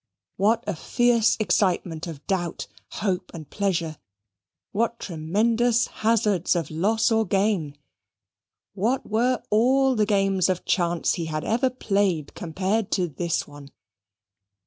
[0.37, 3.97] What a fierce excitement of doubt, hope, and pleasure!
[4.71, 7.77] What tremendous hazards of loss or gain!
[8.73, 13.69] What were all the games of chance he had ever played compared to this one?